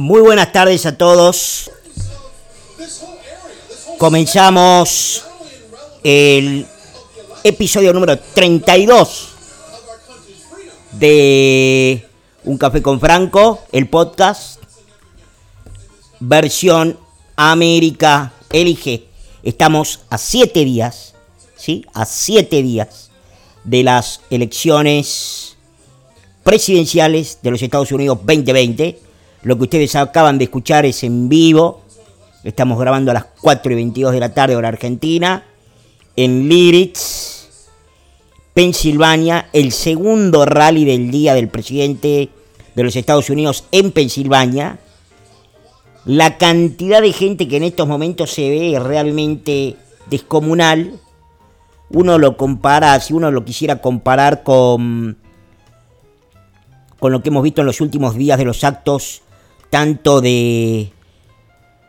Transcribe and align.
Muy 0.00 0.22
buenas 0.22 0.50
tardes 0.50 0.86
a 0.86 0.96
todos. 0.96 1.70
Comenzamos 3.98 5.26
el 6.02 6.66
episodio 7.44 7.92
número 7.92 8.18
32 8.18 9.28
de 10.92 12.08
Un 12.44 12.56
Café 12.56 12.80
con 12.80 12.98
Franco, 12.98 13.62
el 13.72 13.90
podcast, 13.90 14.62
versión 16.18 16.98
América 17.36 18.32
Elige. 18.50 19.04
Estamos 19.42 20.00
a 20.08 20.16
siete 20.16 20.64
días, 20.64 21.14
¿sí? 21.56 21.84
A 21.92 22.06
siete 22.06 22.62
días 22.62 23.10
de 23.64 23.82
las 23.82 24.22
elecciones 24.30 25.58
presidenciales 26.42 27.40
de 27.42 27.50
los 27.50 27.60
Estados 27.60 27.92
Unidos 27.92 28.16
2020. 28.24 29.09
Lo 29.42 29.56
que 29.56 29.64
ustedes 29.64 29.96
acaban 29.96 30.36
de 30.36 30.44
escuchar 30.44 30.84
es 30.84 31.02
en 31.02 31.28
vivo. 31.28 31.82
Estamos 32.44 32.78
grabando 32.78 33.10
a 33.10 33.14
las 33.14 33.24
4 33.40 33.72
y 33.72 33.74
22 33.74 34.12
de 34.12 34.20
la 34.20 34.34
tarde, 34.34 34.56
hora 34.56 34.68
argentina, 34.68 35.44
en 36.16 36.48
Liritz, 36.48 37.48
Pensilvania, 38.52 39.48
el 39.52 39.72
segundo 39.72 40.44
rally 40.44 40.84
del 40.84 41.10
día 41.10 41.34
del 41.34 41.48
presidente 41.48 42.28
de 42.74 42.82
los 42.82 42.96
Estados 42.96 43.30
Unidos 43.30 43.64
en 43.72 43.92
Pensilvania. 43.92 44.78
La 46.04 46.36
cantidad 46.36 47.00
de 47.00 47.12
gente 47.12 47.48
que 47.48 47.56
en 47.56 47.64
estos 47.64 47.88
momentos 47.88 48.30
se 48.30 48.48
ve 48.48 48.74
es 48.74 48.82
realmente 48.82 49.76
descomunal. 50.10 50.98
Uno 51.90 52.18
lo 52.18 52.36
compara, 52.36 52.98
si 53.00 53.14
uno 53.14 53.30
lo 53.30 53.44
quisiera 53.44 53.80
comparar 53.80 54.42
con 54.42 55.16
con 56.98 57.12
lo 57.12 57.22
que 57.22 57.30
hemos 57.30 57.42
visto 57.42 57.62
en 57.62 57.66
los 57.66 57.80
últimos 57.80 58.14
días 58.14 58.38
de 58.38 58.44
los 58.44 58.62
actos, 58.62 59.22
tanto 59.70 60.20
de 60.20 60.92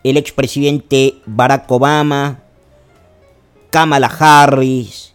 el 0.04 0.18
expresidente 0.18 1.16
Barack 1.26 1.70
Obama, 1.72 2.44
Kamala 3.70 4.08
Harris, 4.08 5.14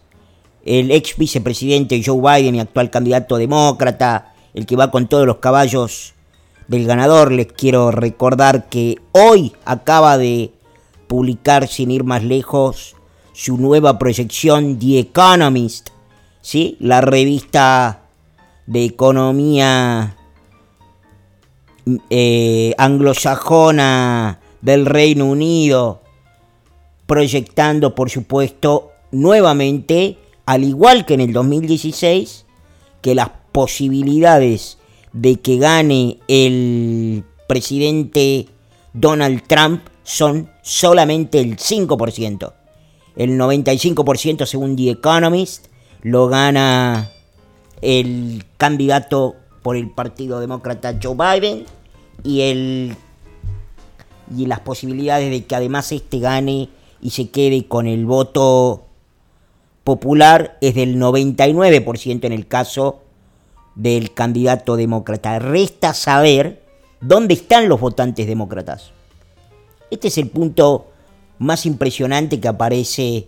el 0.65 0.91
ex 0.91 1.17
vicepresidente 1.17 2.01
Joe 2.05 2.19
Biden 2.21 2.55
y 2.55 2.59
actual 2.59 2.89
candidato 2.89 3.37
demócrata, 3.37 4.33
el 4.53 4.65
que 4.65 4.75
va 4.75 4.91
con 4.91 5.07
todos 5.07 5.25
los 5.25 5.37
caballos 5.37 6.13
del 6.67 6.85
ganador. 6.85 7.31
Les 7.31 7.51
quiero 7.51 7.91
recordar 7.91 8.67
que 8.67 8.97
hoy 9.13 9.53
acaba 9.65 10.17
de 10.17 10.51
publicar, 11.07 11.67
sin 11.67 11.91
ir 11.91 12.03
más 12.03 12.23
lejos, 12.23 12.95
su 13.33 13.57
nueva 13.57 13.97
proyección 13.97 14.77
The 14.79 14.99
Economist, 14.99 15.89
¿sí? 16.41 16.75
la 16.79 17.01
revista 17.01 18.01
de 18.65 18.83
economía 18.83 20.16
eh, 22.09 22.73
anglosajona 22.77 24.39
del 24.61 24.85
Reino 24.85 25.25
Unido, 25.25 26.01
proyectando, 27.05 27.95
por 27.95 28.09
supuesto, 28.09 28.91
nuevamente, 29.11 30.17
al 30.45 30.63
igual 30.63 31.05
que 31.05 31.13
en 31.13 31.21
el 31.21 31.33
2016, 31.33 32.45
que 33.01 33.15
las 33.15 33.29
posibilidades 33.51 34.77
de 35.13 35.37
que 35.37 35.57
gane 35.57 36.19
el 36.27 37.23
presidente 37.47 38.47
Donald 38.93 39.43
Trump 39.47 39.83
son 40.03 40.49
solamente 40.61 41.39
el 41.39 41.57
5%. 41.57 42.53
El 43.15 43.39
95% 43.39 44.45
según 44.45 44.75
The 44.75 44.91
Economist 44.91 45.67
lo 46.01 46.27
gana 46.27 47.09
el 47.81 48.45
candidato 48.57 49.35
por 49.63 49.75
el 49.75 49.89
Partido 49.89 50.39
Demócrata 50.39 50.97
Joe 51.01 51.15
Biden 51.15 51.65
y 52.23 52.41
el 52.41 52.95
y 54.35 54.45
las 54.45 54.59
posibilidades 54.59 55.31
de 55.31 55.45
que 55.45 55.55
además 55.55 55.91
este 55.91 56.19
gane 56.19 56.69
y 57.01 57.11
se 57.11 57.29
quede 57.29 57.67
con 57.67 57.87
el 57.87 58.05
voto 58.05 58.85
popular 59.83 60.57
es 60.59 60.75
del 60.75 60.99
99% 60.99 62.25
en 62.25 62.33
el 62.33 62.47
caso 62.47 63.01
del 63.75 64.13
candidato 64.13 64.75
demócrata. 64.75 65.39
Resta 65.39 65.93
saber 65.93 66.63
dónde 66.99 67.35
están 67.35 67.69
los 67.69 67.79
votantes 67.79 68.27
demócratas. 68.27 68.91
Este 69.89 70.09
es 70.09 70.17
el 70.17 70.29
punto 70.29 70.87
más 71.39 71.65
impresionante 71.65 72.39
que 72.39 72.47
aparece. 72.47 73.27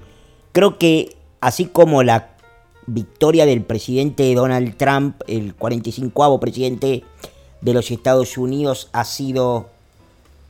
Creo 0.52 0.78
que 0.78 1.16
así 1.40 1.66
como 1.66 2.04
la 2.04 2.36
victoria 2.88 3.46
del 3.46 3.62
presidente 3.62 4.34
Donald 4.34 4.76
Trump, 4.76 5.22
el 5.28 5.56
45 5.56 6.40
presidente 6.40 7.04
de 7.62 7.74
los 7.74 7.92
Estados 7.92 8.38
Unidos, 8.38 8.90
ha 8.94 9.03
sido 9.03 9.70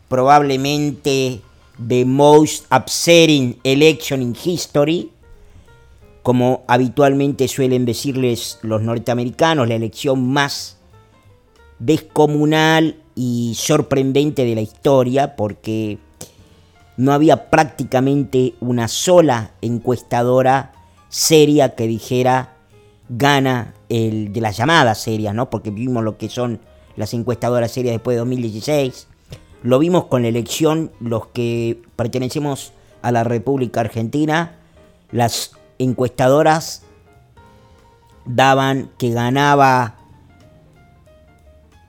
probablemente 0.08 1.42
the 1.88 2.06
most 2.06 2.66
upsetting 2.72 3.60
election 3.64 4.22
in 4.22 4.36
history, 4.36 5.12
como 6.24 6.64
habitualmente 6.68 7.48
suelen 7.48 7.86
decirles 7.86 8.60
los 8.62 8.82
norteamericanos, 8.82 9.68
la 9.68 9.76
elección 9.76 10.28
más 10.28 10.78
descomunal 11.80 12.98
y 13.16 13.54
sorprendente 13.56 14.46
de 14.46 14.56
la 14.56 14.62
historia, 14.62 15.36
porque 15.36 15.98
no 16.98 17.14
había 17.14 17.50
prácticamente 17.50 18.56
una 18.60 18.88
sola 18.88 19.52
encuestadora 19.62 20.74
seria 21.08 21.76
que 21.76 21.88
dijera 21.88 22.58
gana 23.08 23.74
el 23.88 24.34
de 24.34 24.42
las 24.42 24.58
llamadas 24.58 25.02
serias, 25.02 25.34
¿no? 25.34 25.50
Porque 25.50 25.72
vimos 25.72 26.04
lo 26.04 26.18
que 26.18 26.30
son 26.30 26.60
las 27.00 27.14
encuestadoras 27.14 27.72
serias 27.72 27.94
después 27.94 28.16
de 28.16 28.20
2016. 28.20 29.08
Lo 29.64 29.80
vimos 29.80 30.08
con 30.08 30.24
la 30.24 30.28
elección, 30.28 30.92
los 31.00 31.28
que 31.28 31.82
pertenecemos 31.96 32.74
a 33.02 33.14
la 33.14 33.24
República 33.24 33.80
Argentina, 33.80 34.58
las 35.10 35.54
encuestadoras 35.78 36.84
daban 38.26 38.92
que 38.98 39.12
ganaba 39.12 39.96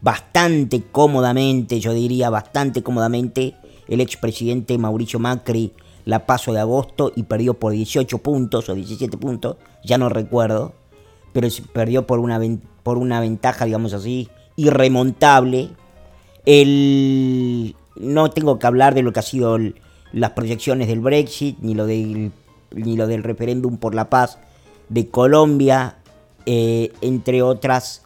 bastante 0.01 0.85
cómodamente, 0.93 1.81
yo 1.81 1.93
diría 1.93 2.31
bastante 2.31 2.85
cómodamente, 2.85 3.57
el 3.89 4.01
expresidente 4.01 4.79
Mauricio 4.79 5.19
Macri 5.19 5.73
la 6.05 6.25
paso 6.25 6.53
de 6.53 6.61
agosto 6.61 7.13
y 7.17 7.25
perdió 7.25 7.55
por 7.55 7.73
18 7.73 8.19
puntos 8.19 8.69
o 8.69 8.77
17 8.77 9.19
puntos, 9.19 9.57
ya 9.83 9.99
no 9.99 10.09
recuerdo, 10.09 10.73
pero 11.33 11.49
perdió 11.73 12.07
por 12.07 12.21
una, 12.21 12.41
por 12.85 12.97
una 12.97 13.19
ventaja, 13.19 13.65
digamos 13.65 13.93
así, 13.93 14.29
irremontable. 14.57 15.71
El, 16.47 17.77
no 17.97 18.31
tengo 18.31 18.59
que 18.59 18.67
hablar 18.67 18.95
de 18.95 19.03
lo 19.03 19.13
que 19.13 19.21
ha 19.21 19.23
sido 19.23 19.59
las 20.13 20.31
proyecciones 20.31 20.89
del 20.89 21.01
Brexit, 21.01 21.59
ni 21.61 21.75
lo 21.75 21.87
del, 21.87 22.33
ni 22.73 22.97
lo 22.97 23.07
del 23.07 23.23
referéndum 23.23 23.77
por 23.77 23.95
la 23.95 24.11
paz 24.11 24.39
de 24.89 25.09
Colombia, 25.09 25.97
eh, 26.47 26.93
entre 27.01 27.43
otras 27.43 28.03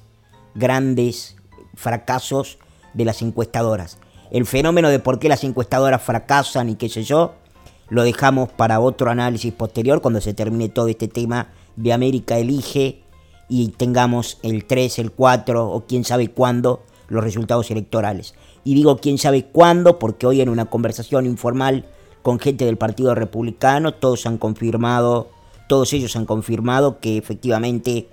grandes 0.55 1.37
fracasos 1.75 2.59
de 2.93 3.05
las 3.05 3.23
encuestadoras. 3.23 3.99
El 4.31 4.47
fenómeno 4.47 4.89
de 4.89 4.99
por 4.99 5.19
qué 5.19 5.29
las 5.29 5.45
encuestadoras 5.45 6.03
fracasan 6.03 6.69
y 6.69 6.77
qué 6.77 6.89
sé 6.89 7.05
yo, 7.05 7.35
lo 7.89 8.03
dejamos 8.03 8.51
para 8.51 8.81
otro 8.81 9.11
análisis 9.11 9.53
posterior 9.53 10.01
cuando 10.01 10.21
se 10.21 10.35
termine 10.35 10.69
todo 10.69 10.89
este 10.89 11.09
tema 11.09 11.49
de 11.77 11.93
América 11.93 12.39
Elige 12.39 13.04
y 13.55 13.69
tengamos 13.69 14.39
el 14.43 14.65
3, 14.65 14.99
el 14.99 15.13
4 15.13 15.71
o 15.71 15.87
quién 15.87 16.03
sabe 16.03 16.27
cuándo 16.27 16.83
los 17.07 17.23
resultados 17.23 17.71
electorales. 17.71 18.35
Y 18.65 18.75
digo 18.75 18.97
quién 18.97 19.17
sabe 19.17 19.45
cuándo 19.45 20.01
porque 20.01 20.27
hoy 20.27 20.41
en 20.41 20.49
una 20.49 20.65
conversación 20.65 21.25
informal 21.25 21.85
con 22.23 22.41
gente 22.41 22.65
del 22.65 22.77
Partido 22.77 23.15
Republicano 23.15 23.95
todos 23.95 24.27
han 24.27 24.39
confirmado, 24.39 25.29
todos 25.69 25.93
ellos 25.93 26.17
han 26.17 26.27
confirmado 26.27 26.99
que 26.99 27.17
efectivamente 27.17 28.09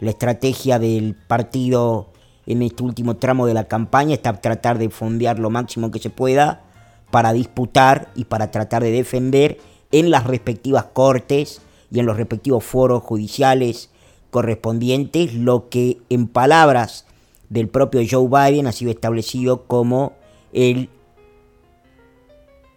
la 0.00 0.10
estrategia 0.10 0.80
del 0.80 1.14
partido 1.14 2.08
en 2.46 2.62
este 2.62 2.82
último 2.82 3.16
tramo 3.16 3.46
de 3.46 3.54
la 3.54 3.68
campaña 3.68 4.14
está 4.14 4.40
tratar 4.40 4.78
de 4.78 4.90
fondear 4.90 5.38
lo 5.38 5.50
máximo 5.50 5.92
que 5.92 6.00
se 6.00 6.10
pueda 6.10 6.64
para 7.12 7.32
disputar 7.32 8.10
y 8.16 8.24
para 8.24 8.50
tratar 8.50 8.82
de 8.82 8.90
defender 8.90 9.58
en 9.92 10.10
las 10.10 10.24
respectivas 10.24 10.86
cortes 10.92 11.62
y 11.92 12.00
en 12.00 12.06
los 12.06 12.16
respectivos 12.16 12.64
foros 12.64 13.04
judiciales 13.04 13.89
correspondientes 14.30 15.34
lo 15.34 15.68
que 15.68 15.98
en 16.08 16.26
palabras 16.28 17.06
del 17.48 17.68
propio 17.68 18.00
Joe 18.08 18.28
Biden 18.28 18.66
ha 18.66 18.72
sido 18.72 18.90
establecido 18.90 19.64
como 19.64 20.12
el 20.52 20.88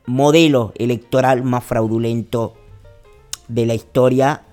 modelo 0.06 0.74
electoral 0.76 1.44
más 1.44 1.64
fraudulento 1.64 2.56
de 3.48 3.66
la 3.66 3.76
historia, 3.76 4.44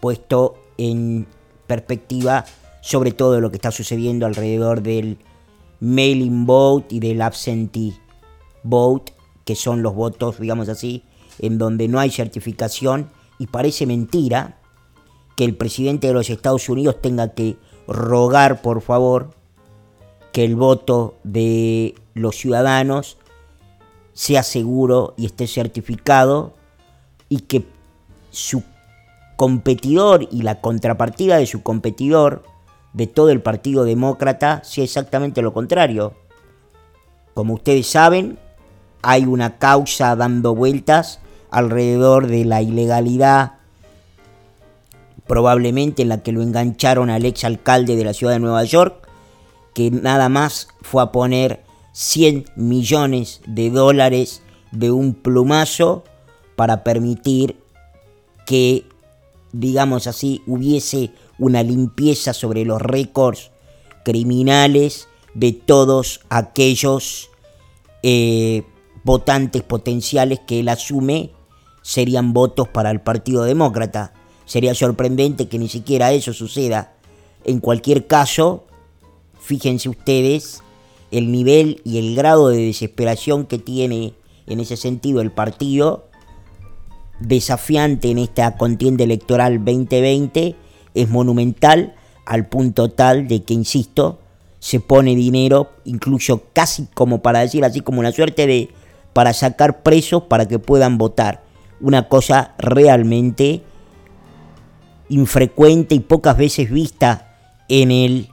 puesto 0.00 0.56
en 0.76 1.26
perspectiva 1.66 2.44
sobre 2.80 3.12
todo 3.12 3.40
lo 3.40 3.50
que 3.50 3.56
está 3.56 3.70
sucediendo 3.70 4.26
alrededor 4.26 4.82
del 4.82 5.18
mailing 5.80 6.44
vote 6.46 6.96
y 6.96 7.00
del 7.00 7.22
absentee 7.22 7.94
vote, 8.64 9.12
que 9.44 9.54
son 9.54 9.82
los 9.82 9.94
votos, 9.94 10.40
digamos 10.40 10.68
así, 10.68 11.04
en 11.38 11.58
donde 11.58 11.88
no 11.88 12.00
hay 12.00 12.10
certificación 12.10 13.08
y 13.38 13.46
parece 13.46 13.86
mentira 13.86 14.58
que 15.42 15.48
el 15.48 15.56
presidente 15.56 16.06
de 16.06 16.12
los 16.12 16.30
Estados 16.30 16.68
Unidos 16.68 17.02
tenga 17.02 17.34
que 17.34 17.56
rogar, 17.88 18.62
por 18.62 18.80
favor, 18.80 19.30
que 20.30 20.44
el 20.44 20.54
voto 20.54 21.16
de 21.24 21.96
los 22.14 22.36
ciudadanos 22.36 23.18
sea 24.12 24.44
seguro 24.44 25.14
y 25.16 25.26
esté 25.26 25.48
certificado 25.48 26.54
y 27.28 27.40
que 27.40 27.64
su 28.30 28.62
competidor 29.34 30.28
y 30.30 30.42
la 30.42 30.60
contrapartida 30.60 31.38
de 31.38 31.46
su 31.46 31.64
competidor 31.64 32.44
de 32.92 33.08
todo 33.08 33.30
el 33.30 33.42
Partido 33.42 33.82
Demócrata 33.82 34.62
sea 34.62 34.84
exactamente 34.84 35.42
lo 35.42 35.52
contrario. 35.52 36.14
Como 37.34 37.54
ustedes 37.54 37.88
saben, 37.88 38.38
hay 39.02 39.24
una 39.24 39.58
causa 39.58 40.14
dando 40.14 40.54
vueltas 40.54 41.18
alrededor 41.50 42.28
de 42.28 42.44
la 42.44 42.62
ilegalidad, 42.62 43.54
probablemente 45.26 46.02
en 46.02 46.08
la 46.08 46.22
que 46.22 46.32
lo 46.32 46.42
engancharon 46.42 47.10
al 47.10 47.24
ex 47.24 47.44
alcalde 47.44 47.96
de 47.96 48.04
la 48.04 48.14
ciudad 48.14 48.34
de 48.34 48.40
Nueva 48.40 48.64
York, 48.64 49.08
que 49.74 49.90
nada 49.90 50.28
más 50.28 50.68
fue 50.82 51.02
a 51.02 51.12
poner 51.12 51.62
100 51.92 52.46
millones 52.56 53.40
de 53.46 53.70
dólares 53.70 54.42
de 54.70 54.90
un 54.90 55.14
plumazo 55.14 56.04
para 56.56 56.84
permitir 56.84 57.56
que, 58.46 58.84
digamos 59.52 60.06
así, 60.06 60.42
hubiese 60.46 61.12
una 61.38 61.62
limpieza 61.62 62.32
sobre 62.32 62.64
los 62.64 62.80
récords 62.80 63.50
criminales 64.04 65.08
de 65.34 65.52
todos 65.52 66.20
aquellos 66.28 67.30
eh, 68.02 68.64
votantes 69.04 69.62
potenciales 69.62 70.40
que 70.46 70.60
él 70.60 70.68
asume 70.68 71.30
serían 71.82 72.32
votos 72.32 72.68
para 72.68 72.90
el 72.90 73.00
Partido 73.00 73.44
Demócrata. 73.44 74.12
Sería 74.52 74.74
sorprendente 74.74 75.48
que 75.48 75.58
ni 75.58 75.66
siquiera 75.66 76.12
eso 76.12 76.34
suceda. 76.34 76.92
En 77.46 77.58
cualquier 77.58 78.06
caso, 78.06 78.64
fíjense 79.40 79.88
ustedes 79.88 80.62
el 81.10 81.32
nivel 81.32 81.80
y 81.86 81.96
el 81.96 82.14
grado 82.14 82.50
de 82.50 82.58
desesperación 82.58 83.46
que 83.46 83.56
tiene 83.56 84.12
en 84.46 84.60
ese 84.60 84.76
sentido 84.76 85.22
el 85.22 85.30
partido 85.30 86.04
desafiante 87.18 88.10
en 88.10 88.18
esta 88.18 88.58
contienda 88.58 89.04
electoral 89.04 89.64
2020 89.64 90.54
es 90.92 91.08
monumental 91.08 91.94
al 92.26 92.46
punto 92.46 92.90
tal 92.90 93.28
de 93.28 93.44
que, 93.44 93.54
insisto, 93.54 94.18
se 94.58 94.80
pone 94.80 95.16
dinero, 95.16 95.70
incluso 95.86 96.42
casi 96.52 96.88
como 96.92 97.22
para 97.22 97.38
decir 97.38 97.64
así, 97.64 97.80
como 97.80 98.00
una 98.00 98.12
suerte 98.12 98.46
de 98.46 98.68
para 99.14 99.32
sacar 99.32 99.82
presos 99.82 100.24
para 100.24 100.46
que 100.46 100.58
puedan 100.58 100.98
votar. 100.98 101.42
Una 101.80 102.06
cosa 102.10 102.54
realmente 102.58 103.62
infrecuente 105.12 105.94
y 105.94 106.00
pocas 106.00 106.36
veces 106.36 106.70
vista 106.70 107.36
en 107.68 107.90
el 107.90 108.28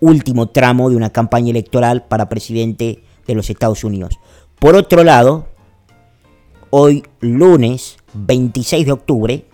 último 0.00 0.50
tramo 0.50 0.90
de 0.90 0.96
una 0.96 1.10
campaña 1.10 1.50
electoral 1.50 2.04
para 2.04 2.28
presidente 2.28 3.02
de 3.26 3.34
los 3.34 3.48
Estados 3.48 3.84
Unidos. 3.84 4.18
Por 4.58 4.74
otro 4.74 5.02
lado, 5.02 5.48
hoy 6.70 7.04
lunes 7.20 7.96
26 8.12 8.84
de 8.84 8.92
octubre, 8.92 9.44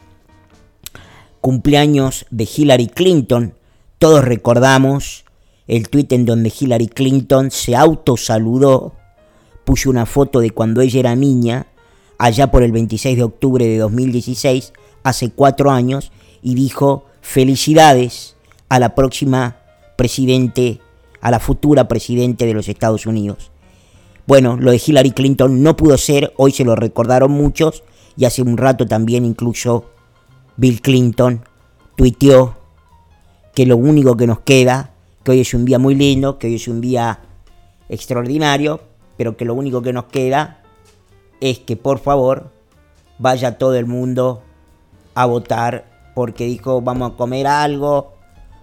cumpleaños 1.41 2.27
de 2.31 2.49
Hillary 2.53 2.89
Clinton, 2.89 3.55
todos 3.99 4.25
recordamos 4.25 5.25
el 5.69 5.89
tuit 5.89 6.13
en 6.13 6.25
donde 6.25 6.53
Hillary 6.59 6.89
Clinton 6.89 7.53
se 7.53 7.77
autosaludó, 7.77 8.95
puso 9.65 9.91
una 9.91 10.07
foto 10.07 10.41
de 10.41 10.51
cuando 10.51 10.81
ella 10.81 10.99
era 10.99 11.15
niña, 11.15 11.69
allá 12.19 12.51
por 12.51 12.63
el 12.63 12.73
26 12.73 13.17
de 13.17 13.23
octubre 13.23 13.67
de 13.67 13.79
2016, 13.79 14.73
hace 15.03 15.31
cuatro 15.31 15.71
años, 15.71 16.13
y 16.43 16.55
dijo 16.55 17.07
felicidades 17.21 18.37
a 18.69 18.79
la 18.79 18.95
próxima 18.95 19.57
presidente, 19.97 20.81
a 21.21 21.31
la 21.31 21.41
futura 21.41 21.89
presidente 21.89 22.47
de 22.47 22.55
los 22.55 22.69
Estados 22.69 23.07
Unidos. 23.07 23.51
Bueno, 24.27 24.57
lo 24.57 24.71
de 24.73 24.83
Hillary 24.85 25.13
Clinton 25.13 25.63
no 25.63 25.77
pudo 25.77 25.97
ser, 25.97 26.33
hoy 26.37 26.53
se 26.53 26.65
lo 26.65 26.77
recordaron 26.77 27.31
muchos, 27.31 27.83
y 28.17 28.25
hace 28.25 28.43
un 28.43 28.57
rato 28.57 28.87
también 28.87 29.25
incluso 29.25 29.87
Bill 30.57 30.83
Clinton 30.83 31.45
tuiteó 31.97 32.57
que 33.55 33.65
lo 33.65 33.77
único 33.77 34.17
que 34.17 34.27
nos 34.27 34.41
queda 34.41 34.93
que 35.29 35.33
hoy 35.33 35.41
es 35.41 35.53
un 35.55 35.65
día 35.65 35.79
muy 35.79 35.95
lindo, 35.95 36.39
que 36.39 36.47
hoy 36.47 36.55
es 36.55 36.69
un 36.69 36.81
día 36.81 37.21
extraordinario, 37.89 38.81
pero 39.17 39.37
que 39.37 39.45
lo 39.45 39.55
único 39.55 39.83
que 39.83 39.93
nos 39.93 40.05
queda 40.05 40.58
es 41.41 41.59
que 41.59 41.77
por 41.77 41.99
favor 41.99 42.51
vaya 43.19 43.59
todo 43.59 43.75
el 43.75 43.87
mundo 43.87 44.43
a 45.15 45.27
votar 45.27 46.11
porque 46.15 46.45
dijo 46.47 46.81
vamos 46.81 47.13
a 47.13 47.17
comer 47.17 47.47
algo, 47.47 48.13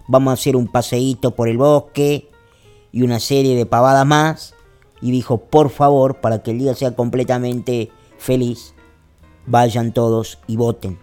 vamos 0.08 0.30
a 0.30 0.34
hacer 0.34 0.56
un 0.56 0.68
paseíto 0.68 1.34
por 1.34 1.48
el 1.48 1.58
bosque 1.58 2.30
y 2.92 3.02
una 3.02 3.20
serie 3.20 3.56
de 3.56 3.66
pavadas 3.66 4.06
más 4.06 4.54
y 5.00 5.10
dijo 5.10 5.38
por 5.38 5.70
favor 5.70 6.20
para 6.20 6.42
que 6.42 6.52
el 6.52 6.58
día 6.58 6.74
sea 6.74 6.94
completamente 6.94 7.90
feliz 8.18 8.74
vayan 9.46 9.92
todos 9.92 10.38
y 10.46 10.56
voten. 10.56 10.98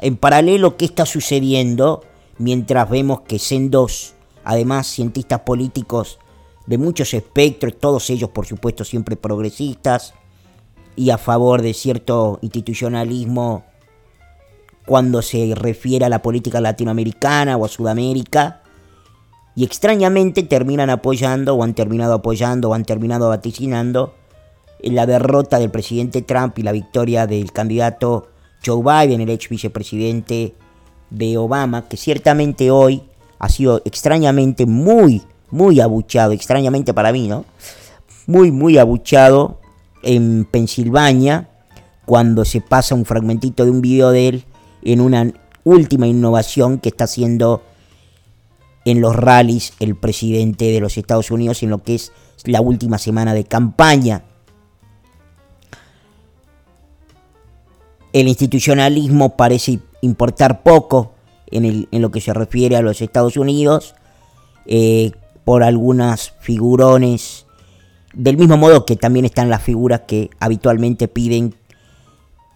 En 0.00 0.16
paralelo, 0.16 0.76
¿qué 0.76 0.86
está 0.86 1.06
sucediendo 1.06 2.02
mientras 2.38 2.88
vemos 2.88 3.20
que 3.22 3.38
Sendos 3.38 4.14
además 4.44 4.86
cientistas 4.86 5.40
políticos 5.40 6.18
de 6.66 6.78
muchos 6.78 7.14
espectros, 7.14 7.78
todos 7.78 8.08
ellos 8.10 8.30
por 8.30 8.46
supuesto 8.46 8.84
siempre 8.84 9.16
progresistas 9.16 10.14
y 10.96 11.10
a 11.10 11.18
favor 11.18 11.62
de 11.62 11.74
cierto 11.74 12.38
institucionalismo 12.42 13.64
cuando 14.86 15.22
se 15.22 15.54
refiere 15.54 16.04
a 16.04 16.08
la 16.08 16.22
política 16.22 16.60
latinoamericana 16.60 17.56
o 17.56 17.64
a 17.64 17.68
Sudamérica, 17.68 18.62
y 19.54 19.64
extrañamente 19.64 20.42
terminan 20.42 20.90
apoyando 20.90 21.54
o 21.54 21.62
han 21.62 21.74
terminado 21.74 22.14
apoyando 22.14 22.70
o 22.70 22.74
han 22.74 22.84
terminado 22.84 23.28
vaticinando 23.28 24.14
la 24.82 25.06
derrota 25.06 25.58
del 25.58 25.70
presidente 25.70 26.22
Trump 26.22 26.58
y 26.58 26.62
la 26.62 26.72
victoria 26.72 27.26
del 27.26 27.52
candidato 27.52 28.28
Joe 28.64 28.82
Biden, 28.82 29.20
el 29.20 29.30
ex 29.30 29.48
vicepresidente 29.48 30.54
de 31.10 31.38
Obama, 31.38 31.88
que 31.88 31.96
ciertamente 31.96 32.70
hoy 32.70 33.02
ha 33.38 33.48
sido 33.48 33.82
extrañamente 33.84 34.66
muy, 34.66 35.22
muy 35.50 35.80
abuchado, 35.80 36.32
extrañamente 36.32 36.94
para 36.94 37.12
mí, 37.12 37.28
¿no? 37.28 37.44
Muy, 38.26 38.50
muy 38.52 38.78
abuchado 38.78 39.59
en 40.02 40.46
Pensilvania 40.50 41.48
cuando 42.06 42.44
se 42.44 42.60
pasa 42.60 42.94
un 42.94 43.04
fragmentito 43.04 43.64
de 43.64 43.70
un 43.70 43.80
video 43.80 44.10
de 44.10 44.28
él 44.28 44.44
en 44.82 45.00
una 45.00 45.32
última 45.64 46.06
innovación 46.06 46.78
que 46.78 46.88
está 46.88 47.04
haciendo 47.04 47.62
en 48.84 49.00
los 49.00 49.14
rallies 49.14 49.74
el 49.78 49.94
presidente 49.94 50.66
de 50.66 50.80
los 50.80 50.96
Estados 50.96 51.30
Unidos 51.30 51.62
en 51.62 51.70
lo 51.70 51.82
que 51.82 51.94
es 51.94 52.12
la 52.44 52.60
última 52.60 52.98
semana 52.98 53.34
de 53.34 53.44
campaña. 53.44 54.24
El 58.12 58.26
institucionalismo 58.26 59.36
parece 59.36 59.78
importar 60.00 60.62
poco 60.62 61.12
en, 61.50 61.86
lo 61.92 62.10
que 62.10 62.20
se 62.20 62.32
refiere 62.32 62.76
a 62.76 62.82
los 62.82 63.00
Estados 63.02 63.36
Unidos, 63.36 63.94
eh, 64.66 65.12
por 65.44 65.62
algunas 65.62 66.32
figurones, 66.40 67.46
del 68.12 68.36
mismo 68.36 68.56
modo 68.56 68.84
que 68.84 68.96
también 68.96 69.24
están 69.24 69.50
las 69.50 69.62
figuras 69.62 70.02
que 70.06 70.30
habitualmente 70.40 71.08
piden 71.08 71.54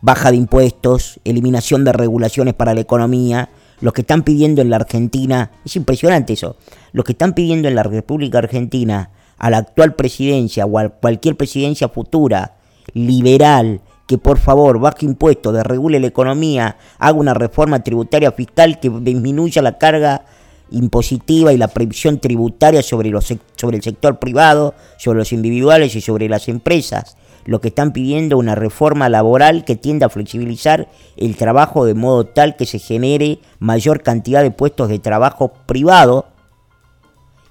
baja 0.01 0.31
de 0.31 0.37
impuestos, 0.37 1.21
eliminación 1.25 1.85
de 1.85 1.93
regulaciones 1.93 2.55
para 2.55 2.75
la 2.75 2.81
economía, 2.81 3.49
los 3.81 3.93
que 3.93 4.03
están 4.03 4.23
pidiendo 4.23 4.61
en 4.63 4.71
la 4.71 4.77
Argentina, 4.77 5.53
es 5.65 5.77
impresionante 5.77 6.35
eso, 6.35 6.57
los 6.93 7.05
que 7.05 7.13
están 7.13 7.35
pidiendo 7.35 7.69
en 7.69 7.75
la 7.75 7.83
República 7.83 8.39
Argentina 8.39 9.11
a 9.39 9.51
la 9.51 9.59
actual 9.59 9.95
presidencia 9.95 10.67
o 10.67 10.79
a 10.79 10.89
cualquier 10.89 11.37
presidencia 11.37 11.89
futura 11.89 12.57
liberal 12.93 13.81
que 14.07 14.19
por 14.19 14.39
favor 14.39 14.79
baje 14.79 15.07
impuestos, 15.07 15.55
desregule 15.55 15.99
la 15.99 16.07
economía, 16.07 16.77
haga 16.99 17.19
una 17.19 17.35
reforma 17.35 17.83
tributaria 17.83 18.33
fiscal 18.33 18.79
que 18.81 18.91
disminuya 18.91 19.63
la 19.63 19.79
carga 19.79 20.27
impositiva 20.71 21.53
y 21.53 21.59
la 21.59 21.69
previsión 21.69 22.19
tributaria 22.19 22.83
sobre, 22.83 23.11
los, 23.11 23.33
sobre 23.57 23.77
el 23.77 23.83
sector 23.83 24.19
privado, 24.19 24.75
sobre 24.99 25.19
los 25.19 25.33
individuales 25.33 25.95
y 25.95 26.01
sobre 26.01 26.29
las 26.29 26.49
empresas. 26.49 27.17
Lo 27.45 27.61
que 27.61 27.69
están 27.69 27.93
pidiendo 27.93 28.39
una 28.39 28.55
reforma 28.55 29.09
laboral 29.09 29.65
que 29.65 29.77
tienda 29.77 30.07
a 30.07 30.11
flexibilizar 30.11 30.89
el 31.17 31.37
trabajo 31.37 31.85
de 31.85 31.95
modo 31.95 32.25
tal 32.27 32.57
que 32.57 32.65
se 32.65 32.79
genere 32.79 33.39
mayor 33.59 34.03
cantidad 34.03 34.43
de 34.43 34.51
puestos 34.51 34.89
de 34.89 34.99
trabajo 34.99 35.53
privado, 35.67 36.27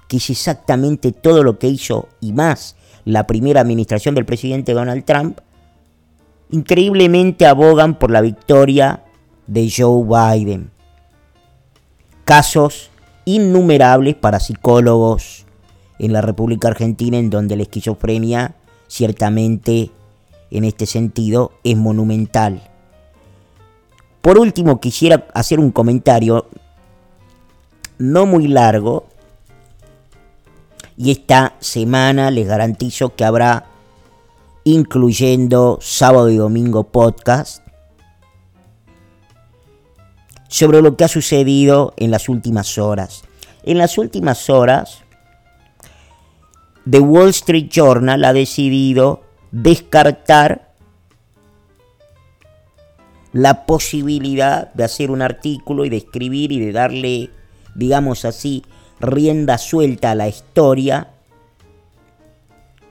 que 0.08 0.18
es 0.18 0.30
exactamente 0.30 1.12
todo 1.12 1.44
lo 1.44 1.60
que 1.60 1.68
hizo 1.68 2.10
y 2.22 2.34
más 2.34 2.76
la 3.06 3.28
primera 3.28 3.62
administración 3.62 4.16
del 4.16 4.26
presidente 4.26 4.74
Donald 4.74 5.06
Trump, 5.06 5.40
increíblemente 6.50 7.46
abogan 7.46 8.00
por 8.00 8.12
la 8.12 8.22
victoria 8.22 9.04
de 9.48 9.72
Joe 9.76 10.04
Biden. 10.04 10.72
Casos 12.24 12.90
innumerables 13.26 14.16
para 14.16 14.40
psicólogos 14.40 15.46
en 16.00 16.14
la 16.14 16.22
República 16.22 16.68
Argentina 16.68 17.18
en 17.18 17.30
donde 17.30 17.56
la 17.56 17.64
esquizofrenia 17.64 18.56
ciertamente 18.88 19.92
en 20.52 20.66
este 20.66 20.86
sentido 20.86 21.52
es 21.64 21.78
monumental. 21.78 22.62
Por 24.22 24.38
último, 24.38 24.80
quisiera 24.80 25.28
hacer 25.34 25.60
un 25.60 25.72
comentario 25.72 26.48
no 27.98 28.26
muy 28.26 28.48
largo. 28.48 29.06
Y 30.96 31.12
esta 31.12 31.56
semana 31.60 32.30
les 32.30 32.48
garantizo 32.48 33.16
que 33.16 33.26
habrá, 33.26 33.66
incluyendo 34.64 35.80
sábado 35.82 36.30
y 36.30 36.38
domingo 36.38 36.84
podcast, 36.84 37.63
sobre 40.54 40.84
lo 40.84 40.96
que 40.96 41.04
ha 41.04 41.08
sucedido 41.08 41.96
en 41.98 42.12
las 42.12 42.30
últimas 42.30 42.78
horas. 42.78 43.24
En 43.64 43.80
las 43.80 43.98
últimas 43.98 44.52
horas, 44.52 45.00
The 46.88 47.00
Wall 47.00 47.30
Street 47.30 47.70
Journal 47.72 48.24
ha 48.24 48.34
decidido 48.34 49.24
descartar 49.50 50.76
la 53.32 53.66
posibilidad 53.66 54.72
de 54.76 54.84
hacer 54.84 55.10
un 55.10 55.24
artículo 55.24 55.86
y 55.86 55.90
de 55.90 55.98
escribir 55.98 56.52
y 56.52 56.60
de 56.60 56.72
darle, 56.72 57.32
digamos 57.74 58.24
así, 58.24 58.64
rienda 59.00 59.58
suelta 59.58 60.12
a 60.12 60.16
la 60.16 60.28
historia 60.28 61.08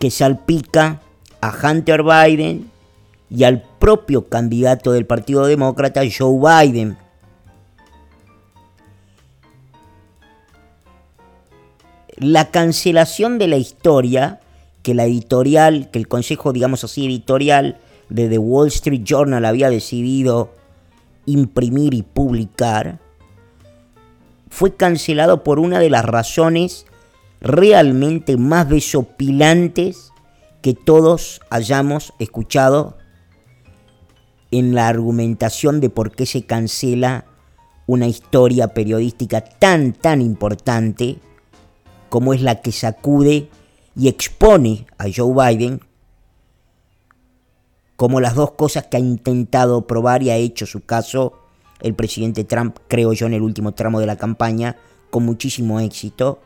que 0.01 0.11
salpica 0.11 1.01
a 1.41 1.55
Hunter 1.63 2.03
Biden 2.03 2.73
y 3.31 3.45
al 3.45 3.63
propio 3.79 4.29
candidato 4.29 4.91
del 4.91 5.07
Partido 5.07 5.47
Demócrata, 5.47 6.01
Joe 6.03 6.65
Biden. 6.67 6.99
La 12.17 12.51
cancelación 12.51 13.39
de 13.39 13.49
la 13.49 13.57
historia 13.57 14.41
que 14.83 14.95
la 14.95 15.05
editorial, 15.05 15.91
que 15.91 15.99
el 15.99 16.09
consejo, 16.09 16.53
digamos 16.53 16.85
así, 16.85 17.07
editorial 17.07 17.79
de 18.09 18.29
The 18.29 18.39
Wall 18.39 18.69
Street 18.69 19.03
Journal 19.05 19.45
había 19.45 19.71
decidido 19.71 20.55
imprimir 21.25 21.95
y 21.95 22.03
publicar, 22.03 22.99
fue 24.51 24.77
cancelado 24.77 25.45
por 25.45 25.59
una 25.59 25.79
de 25.79 25.89
las 25.89 26.05
razones 26.05 26.87
realmente 27.41 28.37
más 28.37 28.69
desopilantes 28.69 30.13
que 30.61 30.75
todos 30.75 31.41
hayamos 31.51 32.13
escuchado 32.19 32.97
en 34.51 34.75
la 34.75 34.89
argumentación 34.89 35.81
de 35.81 35.89
por 35.89 36.13
qué 36.13 36.27
se 36.27 36.45
cancela 36.45 37.25
una 37.87 38.07
historia 38.07 38.69
periodística 38.69 39.41
tan, 39.41 39.93
tan 39.93 40.21
importante 40.21 41.19
como 42.13 42.35
es 42.35 42.43
la 42.43 42.61
que 42.61 42.73
sacude 42.73 43.49
y 43.97 44.09
expone 44.09 44.85
a 44.99 45.07
Joe 45.11 45.33
Biden 45.33 45.81
como 47.97 48.21
las 48.21 48.35
dos 48.35 48.51
cosas 48.51 48.85
que 48.89 48.99
ha 48.99 49.01
intentado 49.01 49.87
probar 49.87 50.23
y 50.23 50.29
ha 50.29 50.37
hecho 50.37 50.67
su 50.67 50.85
caso 50.85 51.33
el 51.81 51.95
presidente 51.95 52.45
Trump, 52.45 52.77
creo 52.87 53.15
yo, 53.15 53.25
en 53.25 53.33
el 53.33 53.41
último 53.41 53.73
tramo 53.73 53.99
de 53.99 54.05
la 54.05 54.17
campaña, 54.17 54.77
con 55.09 55.25
muchísimo 55.25 55.81
éxito, 55.81 56.39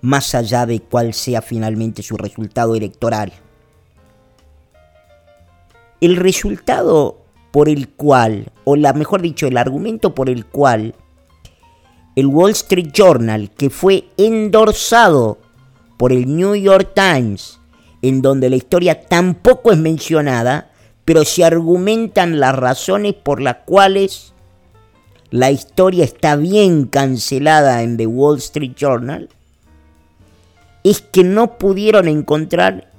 más 0.00 0.34
allá 0.34 0.64
de 0.64 0.80
cuál 0.80 1.12
sea 1.12 1.42
finalmente 1.42 2.02
su 2.02 2.16
resultado 2.16 2.74
electoral. 2.74 3.34
El 6.00 6.16
resultado 6.16 7.18
por 7.50 7.68
el 7.68 7.90
cual, 7.90 8.50
o 8.64 8.74
la 8.74 8.94
mejor 8.94 9.20
dicho, 9.20 9.46
el 9.46 9.58
argumento 9.58 10.14
por 10.14 10.30
el 10.30 10.46
cual 10.46 10.94
el 12.16 12.26
Wall 12.26 12.50
Street 12.52 12.90
Journal, 12.92 13.50
que 13.50 13.70
fue 13.70 14.04
endorsado 14.16 15.38
por 15.96 16.12
el 16.12 16.34
New 16.34 16.54
York 16.54 16.92
Times, 16.94 17.58
en 18.02 18.22
donde 18.22 18.50
la 18.50 18.56
historia 18.56 19.06
tampoco 19.06 19.72
es 19.72 19.78
mencionada, 19.78 20.70
pero 21.04 21.24
se 21.24 21.44
argumentan 21.44 22.40
las 22.40 22.54
razones 22.54 23.14
por 23.14 23.40
las 23.40 23.56
cuales 23.64 24.32
la 25.30 25.50
historia 25.50 26.04
está 26.04 26.36
bien 26.36 26.86
cancelada 26.86 27.82
en 27.82 27.96
The 27.96 28.06
Wall 28.06 28.38
Street 28.38 28.74
Journal, 28.76 29.28
es 30.82 31.00
que 31.00 31.24
no 31.24 31.58
pudieron 31.58 32.08
encontrar 32.08 32.90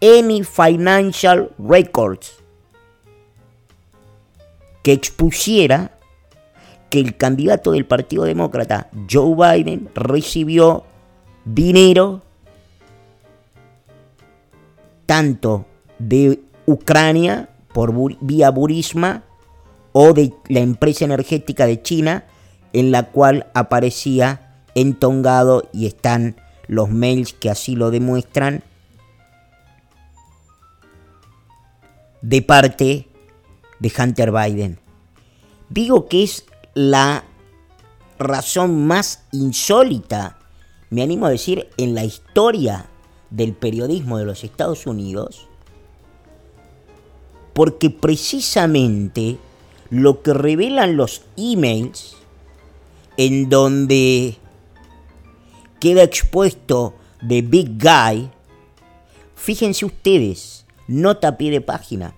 any 0.00 0.44
financial 0.44 1.50
records 1.58 2.34
que 4.82 4.92
expusiera 4.92 5.92
que 6.92 7.00
el 7.00 7.16
candidato 7.16 7.72
del 7.72 7.86
Partido 7.86 8.24
Demócrata, 8.24 8.90
Joe 9.10 9.34
Biden, 9.34 9.88
recibió 9.94 10.84
dinero 11.46 12.20
tanto 15.06 15.64
de 15.98 16.42
Ucrania 16.66 17.48
por 17.72 17.94
vía 18.20 18.50
Burisma 18.50 19.22
o 19.92 20.12
de 20.12 20.34
la 20.48 20.60
empresa 20.60 21.06
energética 21.06 21.64
de 21.64 21.80
China 21.80 22.26
en 22.74 22.92
la 22.92 23.04
cual 23.04 23.46
aparecía 23.54 24.60
entongado 24.74 25.70
y 25.72 25.86
están 25.86 26.36
los 26.66 26.90
mails 26.90 27.32
que 27.32 27.48
así 27.48 27.74
lo 27.74 27.90
demuestran 27.90 28.62
de 32.20 32.42
parte 32.42 33.08
de 33.78 33.92
Hunter 33.98 34.30
Biden. 34.30 34.78
Digo 35.70 36.06
que 36.06 36.24
es 36.24 36.44
la 36.74 37.24
razón 38.18 38.86
más 38.86 39.24
insólita, 39.32 40.38
me 40.90 41.02
animo 41.02 41.26
a 41.26 41.30
decir, 41.30 41.68
en 41.76 41.94
la 41.94 42.04
historia 42.04 42.86
del 43.30 43.54
periodismo 43.54 44.18
de 44.18 44.24
los 44.24 44.44
Estados 44.44 44.86
Unidos, 44.86 45.48
porque 47.52 47.90
precisamente 47.90 49.38
lo 49.90 50.22
que 50.22 50.34
revelan 50.34 50.96
los 50.96 51.22
emails, 51.36 52.16
en 53.16 53.48
donde 53.50 54.36
queda 55.80 56.02
expuesto 56.02 56.94
The 57.26 57.42
Big 57.42 57.78
Guy, 57.78 58.30
fíjense 59.34 59.84
ustedes, 59.84 60.64
nota 60.88 61.28
a 61.28 61.36
pie 61.36 61.50
de 61.50 61.60
página. 61.60 62.14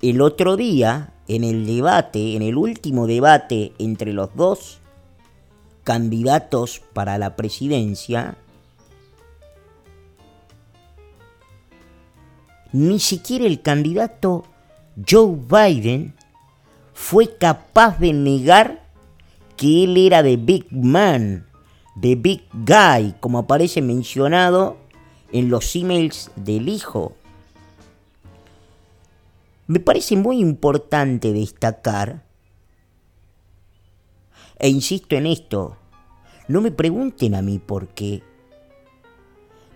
El 0.00 0.20
otro 0.20 0.56
día, 0.56 1.12
en 1.34 1.44
el 1.44 1.66
debate, 1.66 2.36
en 2.36 2.42
el 2.42 2.58
último 2.58 3.06
debate 3.06 3.72
entre 3.78 4.12
los 4.12 4.34
dos 4.36 4.80
candidatos 5.82 6.82
para 6.92 7.16
la 7.16 7.36
presidencia, 7.36 8.36
ni 12.72 13.00
siquiera 13.00 13.46
el 13.46 13.62
candidato 13.62 14.44
Joe 15.08 15.36
Biden 15.36 16.14
fue 16.92 17.36
capaz 17.36 17.98
de 17.98 18.12
negar 18.12 18.82
que 19.56 19.84
él 19.84 19.96
era 19.96 20.22
de 20.22 20.36
Big 20.36 20.66
Man, 20.70 21.46
de 21.96 22.14
Big 22.14 22.42
Guy, 22.52 23.14
como 23.20 23.38
aparece 23.38 23.80
mencionado 23.80 24.76
en 25.32 25.48
los 25.48 25.74
emails 25.76 26.30
del 26.36 26.68
hijo. 26.68 27.14
Me 29.72 29.80
parece 29.80 30.16
muy 30.16 30.38
importante 30.38 31.32
destacar, 31.32 32.26
e 34.58 34.68
insisto 34.68 35.16
en 35.16 35.24
esto, 35.24 35.78
no 36.46 36.60
me 36.60 36.70
pregunten 36.70 37.34
a 37.34 37.40
mí 37.40 37.58
por 37.58 37.88
qué, 37.88 38.22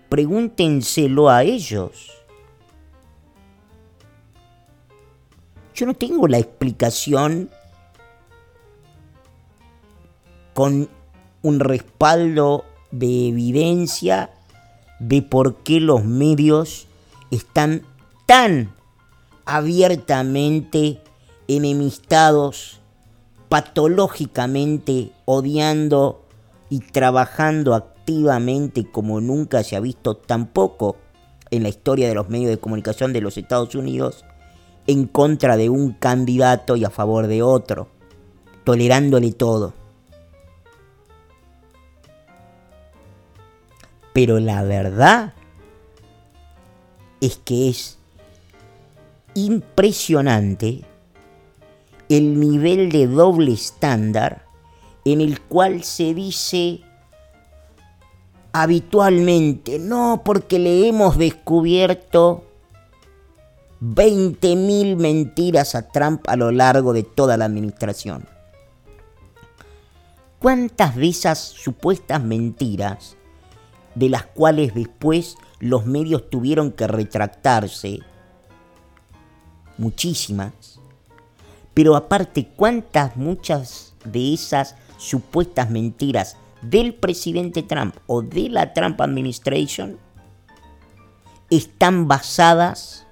pregúntenselo 0.07 1.29
a 1.31 1.41
ellos. 1.41 2.11
Yo 5.73 5.87
no 5.87 5.95
tengo 5.95 6.27
la 6.27 6.37
explicación 6.37 7.49
con 10.53 10.87
un 11.41 11.59
respaldo 11.59 12.65
de 12.91 13.29
evidencia 13.29 14.29
de 14.99 15.23
por 15.23 15.63
qué 15.63 15.79
los 15.79 16.05
medios 16.05 16.85
están 17.31 17.81
tan 18.27 18.76
abiertamente 19.47 21.01
enemistados, 21.47 22.81
patológicamente 23.47 25.11
odiando 25.23 26.25
y 26.69 26.79
trabajando 26.79 27.73
activamente 27.73 28.91
como 28.91 29.21
nunca 29.21 29.63
se 29.63 29.77
ha 29.77 29.79
visto 29.79 30.17
tampoco 30.17 30.97
en 31.49 31.63
la 31.63 31.69
historia 31.69 32.09
de 32.09 32.15
los 32.15 32.27
medios 32.27 32.49
de 32.49 32.59
comunicación 32.59 33.13
de 33.13 33.21
los 33.21 33.37
Estados 33.37 33.73
Unidos 33.73 34.25
en 34.85 35.07
contra 35.07 35.55
de 35.55 35.69
un 35.69 35.93
candidato 35.93 36.75
y 36.75 36.83
a 36.83 36.89
favor 36.89 37.27
de 37.27 37.41
otro, 37.41 37.87
tolerándole 38.65 39.31
todo. 39.31 39.73
Pero 44.11 44.41
la 44.41 44.63
verdad 44.63 45.33
es 47.21 47.37
que 47.37 47.69
es 47.69 47.96
impresionante 49.37 50.81
el 52.09 52.39
nivel 52.39 52.91
de 52.91 53.05
doble 53.05 53.53
estándar 53.53 54.45
en 55.05 55.21
el 55.21 55.41
cual 55.41 55.83
se 55.83 56.15
dice 56.15 56.81
habitualmente, 58.51 59.77
no 59.77 60.23
porque 60.25 60.57
le 60.57 60.87
hemos 60.87 61.19
descubierto 61.19 62.45
20.000 63.79 64.95
mentiras 64.95 65.75
a 65.75 65.87
Trump 65.87 66.27
a 66.27 66.35
lo 66.35 66.51
largo 66.51 66.91
de 66.93 67.03
toda 67.03 67.37
la 67.37 67.45
administración. 67.45 68.25
¿Cuántas 70.39 70.95
de 70.95 71.09
esas 71.09 71.37
supuestas 71.37 72.23
mentiras, 72.23 73.17
de 73.93 74.09
las 74.09 74.25
cuales 74.25 74.73
después 74.73 75.37
los 75.59 75.85
medios 75.85 76.27
tuvieron 76.31 76.71
que 76.71 76.87
retractarse, 76.87 77.99
muchísimas, 79.77 80.79
pero 81.73 81.95
aparte, 81.95 82.49
¿cuántas 82.55 83.15
muchas 83.15 83.93
de 84.03 84.33
esas 84.33 84.75
supuestas 84.97 85.69
mentiras 85.69 86.35
del 86.61 86.95
presidente 86.95 87.61
Trump 87.61 87.95
o 88.07 88.21
de 88.21 88.49
la 88.49 88.73
Trump 88.73 88.99
Administration 88.99 89.99
están 91.49 92.07
basadas 92.07 93.05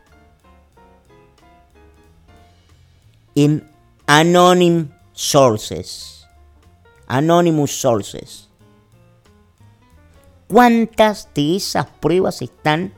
en 3.35 3.69
anonymous 4.07 4.89
sources? 5.13 6.27
Anonymous 7.07 7.79
sources. 7.79 8.49
¿Cuántas 10.47 11.29
de 11.35 11.57
esas 11.57 11.85
pruebas 11.85 12.41
están 12.41 12.93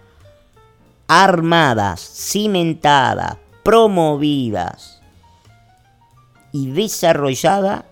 armadas, 1.08 2.00
cimentadas, 2.02 3.38
promovidas 3.68 5.02
y 6.54 6.72
desarrolladas, 6.72 7.84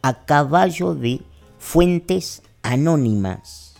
a 0.00 0.24
caballo 0.24 0.94
de 0.94 1.20
fuentes 1.58 2.42
anónimas. 2.62 3.74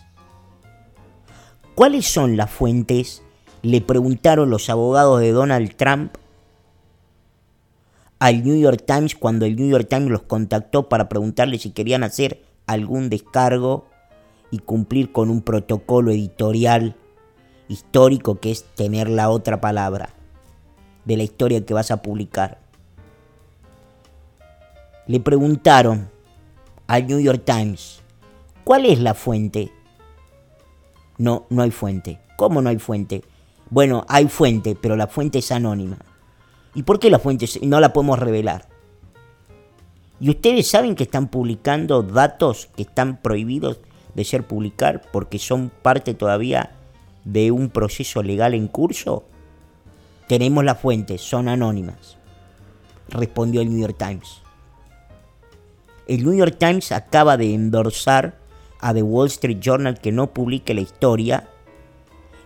¿Cuáles 1.73 2.05
son 2.05 2.37
las 2.37 2.51
fuentes? 2.51 3.23
Le 3.63 3.81
preguntaron 3.81 4.51
los 4.51 4.69
abogados 4.69 5.19
de 5.19 5.31
Donald 5.31 5.75
Trump 5.75 6.13
al 8.19 8.43
New 8.43 8.59
York 8.61 8.83
Times 8.85 9.15
cuando 9.15 9.47
el 9.47 9.55
New 9.55 9.67
York 9.67 9.87
Times 9.89 10.11
los 10.11 10.21
contactó 10.21 10.89
para 10.89 11.09
preguntarle 11.09 11.57
si 11.57 11.71
querían 11.71 12.03
hacer 12.03 12.43
algún 12.67 13.09
descargo 13.09 13.87
y 14.51 14.59
cumplir 14.59 15.11
con 15.11 15.31
un 15.31 15.41
protocolo 15.41 16.11
editorial 16.11 16.95
histórico 17.71 18.39
que 18.39 18.51
es 18.51 18.63
tener 18.75 19.09
la 19.09 19.29
otra 19.29 19.61
palabra 19.61 20.09
de 21.05 21.17
la 21.17 21.23
historia 21.23 21.65
que 21.65 21.73
vas 21.73 21.89
a 21.89 22.01
publicar. 22.01 22.59
Le 25.07 25.19
preguntaron 25.19 26.09
al 26.87 27.07
New 27.07 27.19
York 27.19 27.43
Times, 27.45 28.01
¿cuál 28.63 28.85
es 28.85 28.99
la 28.99 29.13
fuente? 29.13 29.71
No, 31.17 31.45
no 31.49 31.61
hay 31.61 31.71
fuente. 31.71 32.19
¿Cómo 32.37 32.61
no 32.61 32.69
hay 32.69 32.77
fuente? 32.77 33.23
Bueno, 33.69 34.05
hay 34.09 34.27
fuente, 34.27 34.75
pero 34.79 34.95
la 34.95 35.07
fuente 35.07 35.39
es 35.39 35.51
anónima. 35.51 35.97
¿Y 36.75 36.83
por 36.83 36.99
qué 36.99 37.09
la 37.09 37.19
fuente 37.19 37.47
no 37.61 37.79
la 37.79 37.93
podemos 37.93 38.19
revelar? 38.19 38.67
Y 40.19 40.29
ustedes 40.29 40.67
saben 40.67 40.95
que 40.95 41.03
están 41.03 41.29
publicando 41.29 42.03
datos 42.03 42.69
que 42.75 42.83
están 42.83 43.21
prohibidos 43.21 43.79
de 44.13 44.23
ser 44.25 44.45
publicar 44.45 45.01
porque 45.11 45.39
son 45.39 45.71
parte 45.81 46.13
todavía 46.13 46.71
de 47.23 47.51
un 47.51 47.69
proceso 47.69 48.23
legal 48.23 48.53
en 48.53 48.67
curso? 48.67 49.23
Tenemos 50.27 50.63
las 50.63 50.79
fuentes, 50.79 51.21
son 51.21 51.47
anónimas, 51.47 52.17
respondió 53.09 53.61
el 53.61 53.69
New 53.69 53.79
York 53.79 53.97
Times. 53.97 54.41
El 56.07 56.23
New 56.23 56.33
York 56.33 56.57
Times 56.57 56.91
acaba 56.91 57.37
de 57.37 57.53
endorsar 57.53 58.37
a 58.79 58.93
The 58.93 59.03
Wall 59.03 59.27
Street 59.27 59.59
Journal 59.59 59.99
que 59.99 60.11
no 60.11 60.33
publique 60.33 60.73
la 60.73 60.81
historia 60.81 61.47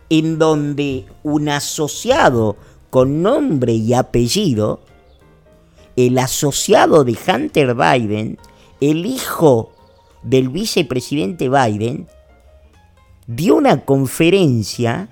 en 0.10 0.38
donde 0.38 1.05
un 1.24 1.50
asociado 1.50 2.58
con 2.89 3.22
nombre 3.22 3.74
y 3.74 3.94
apellido, 3.94 4.82
el 5.96 6.17
asociado 6.17 7.03
de 7.03 7.17
Hunter 7.27 7.75
Biden, 7.75 8.38
el 8.81 9.05
hijo 9.05 9.72
del 10.24 10.50
vicepresidente 10.50 11.50
Biden, 11.50 12.07
dio 13.27 13.55
una 13.55 13.83
conferencia 13.85 15.09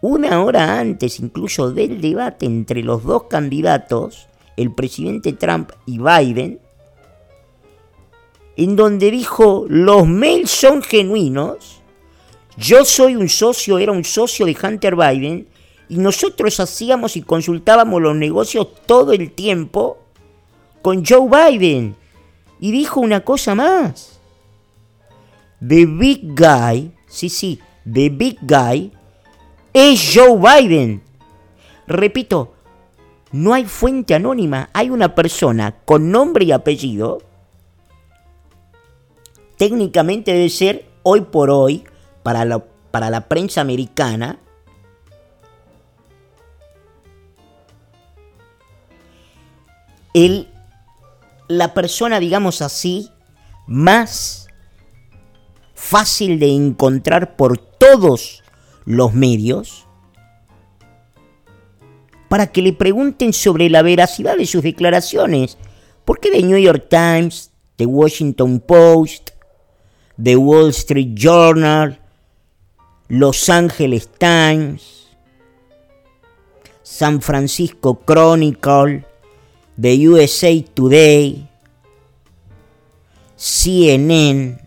una 0.00 0.44
hora 0.44 0.78
antes 0.78 1.18
incluso 1.20 1.72
del 1.72 2.00
debate 2.00 2.46
entre 2.46 2.82
los 2.82 3.02
dos 3.02 3.24
candidatos, 3.24 4.28
el 4.56 4.72
presidente 4.72 5.32
Trump 5.32 5.72
y 5.84 5.98
Biden, 5.98 6.60
en 8.56 8.76
donde 8.76 9.10
dijo, 9.10 9.66
los 9.68 10.06
mails 10.06 10.50
son 10.50 10.82
genuinos, 10.82 11.80
yo 12.56 12.84
soy 12.84 13.16
un 13.16 13.28
socio, 13.28 13.78
era 13.78 13.92
un 13.92 14.04
socio 14.04 14.46
de 14.46 14.56
Hunter 14.62 14.94
Biden, 14.96 15.48
y 15.88 15.98
nosotros 15.98 16.60
hacíamos 16.60 17.16
y 17.16 17.22
consultábamos 17.22 18.00
los 18.00 18.16
negocios 18.16 18.68
todo 18.86 19.12
el 19.12 19.32
tiempo 19.32 19.98
con 20.82 21.04
Joe 21.04 21.28
Biden. 21.28 21.96
Y 22.58 22.72
dijo 22.72 23.00
una 23.00 23.20
cosa 23.20 23.54
más. 23.54 24.18
The 25.60 25.86
Big 25.86 26.34
Guy 26.34 26.95
sí, 27.16 27.30
sí, 27.30 27.60
The 27.90 28.10
Big 28.10 28.38
Guy, 28.42 28.92
es 29.72 30.12
Joe 30.14 30.38
Biden. 30.38 31.02
Repito, 31.86 32.54
no 33.32 33.54
hay 33.54 33.64
fuente 33.64 34.14
anónima, 34.14 34.68
hay 34.72 34.90
una 34.90 35.14
persona 35.14 35.76
con 35.84 36.10
nombre 36.10 36.44
y 36.44 36.52
apellido. 36.52 37.22
Técnicamente 39.56 40.32
debe 40.32 40.50
ser 40.50 40.86
hoy 41.02 41.22
por 41.22 41.50
hoy, 41.50 41.84
para 42.22 42.44
la, 42.44 42.62
para 42.90 43.08
la 43.08 43.28
prensa 43.28 43.62
americana, 43.62 44.38
el, 50.12 50.48
la 51.48 51.72
persona, 51.72 52.20
digamos 52.20 52.60
así, 52.60 53.10
más 53.66 54.45
fácil 55.76 56.40
de 56.40 56.48
encontrar 56.48 57.36
por 57.36 57.58
todos 57.58 58.42
los 58.86 59.14
medios 59.14 59.86
para 62.28 62.48
que 62.48 62.62
le 62.62 62.72
pregunten 62.72 63.32
sobre 63.32 63.70
la 63.70 63.82
veracidad 63.82 64.36
de 64.36 64.46
sus 64.46 64.62
declaraciones. 64.62 65.58
¿Por 66.04 66.18
qué 66.18 66.30
The 66.30 66.42
New 66.42 66.58
York 66.58 66.86
Times, 66.88 67.52
The 67.76 67.86
Washington 67.86 68.58
Post, 68.58 69.30
The 70.20 70.36
Wall 70.36 70.70
Street 70.70 71.14
Journal, 71.14 72.00
Los 73.08 73.48
Angeles 73.48 74.08
Times, 74.18 75.08
San 76.82 77.20
Francisco 77.20 78.00
Chronicle, 78.04 79.04
The 79.80 80.08
USA 80.08 80.64
Today, 80.74 81.48
CNN, 83.36 84.65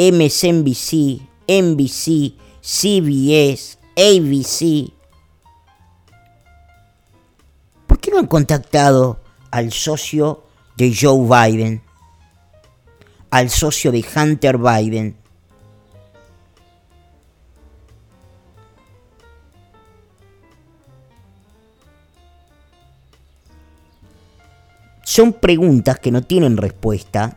MSNBC, 0.00 1.20
NBC, 1.46 2.32
CBS, 2.62 3.76
ABC. 3.94 4.90
¿Por 7.86 8.00
qué 8.00 8.10
no 8.10 8.18
han 8.18 8.26
contactado 8.26 9.20
al 9.50 9.72
socio 9.72 10.42
de 10.78 10.96
Joe 10.98 11.50
Biden? 11.50 11.82
Al 13.30 13.50
socio 13.50 13.92
de 13.92 14.02
Hunter 14.16 14.56
Biden. 14.56 15.18
Son 25.04 25.34
preguntas 25.34 25.98
que 25.98 26.10
no 26.10 26.22
tienen 26.22 26.56
respuesta, 26.56 27.36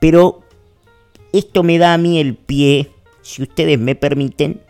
pero 0.00 0.41
esto 1.32 1.62
me 1.62 1.78
da 1.78 1.94
a 1.94 1.98
mí 1.98 2.18
el 2.18 2.36
pie, 2.36 2.90
si 3.22 3.42
ustedes 3.42 3.78
me 3.78 3.94
permiten, 3.94 4.60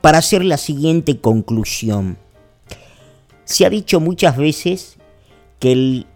para 0.00 0.18
hacer 0.18 0.44
la 0.44 0.56
siguiente 0.56 1.20
conclusión. 1.20 2.16
Se 3.44 3.66
ha 3.66 3.70
dicho 3.70 4.00
muchas 4.00 4.36
veces 4.36 4.96
que 5.58 5.72
el 5.72 6.06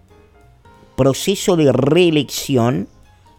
proceso 0.97 1.57
de 1.57 1.73
reelección 1.73 2.89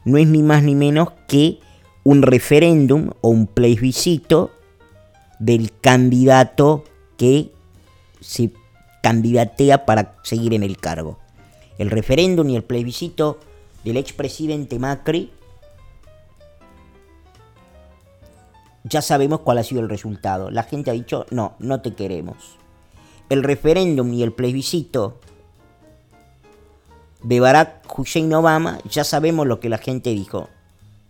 no 0.04 0.18
es 0.18 0.28
ni 0.28 0.44
más 0.44 0.62
ni 0.62 0.76
menos 0.76 1.10
que 1.28 1.60
un 2.04 2.22
referéndum 2.22 3.12
o 3.22 3.30
un 3.30 3.48
plebiscito 3.48 4.52
del 5.40 5.72
candidato 5.80 6.84
que 7.18 7.52
se 8.20 8.52
candidatea 9.02 9.86
para 9.86 10.16
seguir 10.24 10.54
en 10.54 10.64
el 10.64 10.78
cargo 10.78 11.18
el 11.78 11.90
referéndum 11.90 12.50
y 12.50 12.56
el 12.56 12.64
plebiscito 12.64 13.40
del 13.84 13.98
expresidente 13.98 14.80
Macri, 14.80 15.32
ya 18.84 19.02
sabemos 19.02 19.42
cuál 19.42 19.58
ha 19.58 19.64
sido 19.64 19.82
el 19.82 19.90
resultado. 19.90 20.52
La 20.52 20.64
gente 20.64 20.92
ha 20.92 20.94
dicho, 20.94 21.26
no, 21.32 21.56
no 21.60 21.82
te 21.82 21.96
queremos. 21.96 22.58
El 23.30 23.44
referéndum 23.44 24.14
y 24.14 24.22
el 24.22 24.32
plebiscito 24.32 25.20
de 27.24 27.40
Barack 27.40 27.98
Hussein 27.98 28.32
Obama, 28.34 28.78
ya 28.88 29.04
sabemos 29.04 29.48
lo 29.48 29.60
que 29.60 29.70
la 29.70 29.80
gente 29.80 30.12
dijo. 30.12 30.50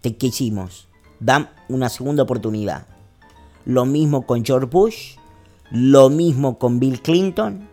Te 0.01 0.15
quisimos. 0.15 0.87
Dan 1.19 1.49
una 1.67 1.89
segunda 1.89 2.23
oportunidad. 2.23 2.87
Lo 3.65 3.85
mismo 3.85 4.25
con 4.25 4.45
George 4.45 4.67
Bush, 4.67 5.15
lo 5.71 6.09
mismo 6.09 6.57
con 6.59 6.79
Bill 6.79 7.01
Clinton, 7.01 7.67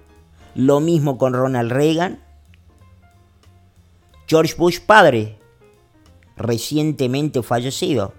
lo 0.55 0.81
mismo 0.81 1.18
con 1.18 1.35
Ronald 1.35 1.70
Reagan. 1.70 2.22
George 4.33 4.55
Bush 4.57 4.81
padre, 4.81 5.37
recientemente 6.38 7.42
fallecido. 7.42 8.14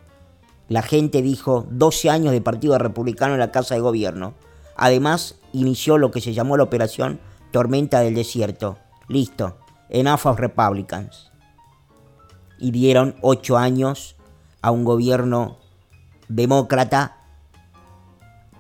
La 0.69 0.84
gente 0.84 1.23
dijo 1.23 1.65
12 1.71 2.12
años 2.12 2.34
de 2.34 2.39
Partido 2.39 2.78
Republicano 2.78 3.34
en 3.34 3.39
la 3.39 3.52
Casa 3.52 3.73
de 3.73 3.82
Gobierno. 3.82 4.36
Además, 4.76 5.39
inició 5.54 5.97
lo 5.97 6.12
que 6.12 6.21
se 6.21 6.36
llamó 6.36 6.56
la 6.56 6.65
operación 6.65 7.19
Tormenta 7.49 8.02
del 8.02 8.13
Desierto. 8.13 8.78
Listo, 9.08 9.58
enough 9.89 10.28
of 10.28 10.39
Republicans. 10.39 11.32
Y 12.60 12.69
dieron 12.69 13.15
8 13.21 13.58
años 13.58 14.15
a 14.62 14.69
un 14.69 14.84
gobierno 14.84 15.58
demócrata 16.28 17.17